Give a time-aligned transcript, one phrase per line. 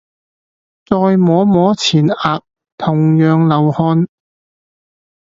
[0.83, 2.41] 再摸摸前額
[2.75, 4.07] 同樣流汗